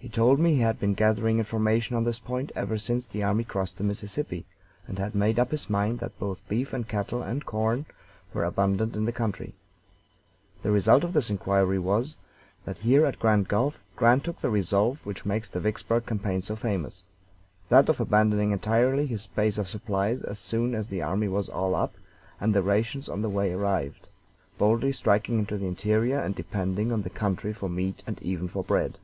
He 0.00 0.08
told 0.08 0.38
me 0.38 0.54
he 0.54 0.60
had 0.60 0.78
been 0.78 0.94
gathering 0.94 1.38
information 1.38 1.96
on 1.96 2.04
this 2.04 2.20
point 2.20 2.52
ever 2.54 2.78
since 2.78 3.04
the 3.04 3.24
army 3.24 3.42
crossed 3.42 3.78
the 3.78 3.84
Mississippi, 3.84 4.46
and 4.86 4.96
had 4.96 5.12
made 5.12 5.40
up 5.40 5.50
his 5.50 5.68
mind 5.68 5.98
that 5.98 6.20
both 6.20 6.46
beef 6.48 6.72
and 6.72 6.86
cattle 6.86 7.20
and 7.20 7.44
corn 7.44 7.84
were 8.32 8.44
abundant 8.44 8.94
in 8.94 9.06
the 9.06 9.12
country. 9.12 9.54
The 10.62 10.70
result 10.70 11.02
of 11.02 11.14
this 11.14 11.30
inquiry 11.30 11.80
was 11.80 12.16
that 12.64 12.78
here 12.78 13.06
at 13.06 13.18
Grand 13.18 13.48
Gulf 13.48 13.80
Grant 13.96 14.22
took 14.22 14.40
the 14.40 14.50
resolve 14.50 15.04
which 15.04 15.26
makes 15.26 15.50
the 15.50 15.58
Vicksburg 15.58 16.06
campaign 16.06 16.42
so 16.42 16.54
famous 16.54 17.04
that 17.68 17.88
of 17.88 17.98
abandoning 17.98 18.52
entirely 18.52 19.04
his 19.04 19.26
base 19.26 19.58
of 19.58 19.66
supplies 19.66 20.22
as 20.22 20.38
soon 20.38 20.76
as 20.76 20.86
the 20.86 21.02
army 21.02 21.26
was 21.26 21.48
all 21.48 21.74
up 21.74 21.94
and 22.40 22.54
the 22.54 22.62
rations 22.62 23.08
on 23.08 23.20
the 23.20 23.28
way 23.28 23.52
arrived, 23.52 24.06
boldly 24.58 24.92
striking 24.92 25.40
into 25.40 25.58
the 25.58 25.66
interior, 25.66 26.20
and 26.20 26.36
depending 26.36 26.92
on 26.92 27.02
the 27.02 27.10
country 27.10 27.52
for 27.52 27.68
meat 27.68 28.04
and 28.06 28.22
even 28.22 28.46
for 28.46 28.62
bread. 28.62 28.96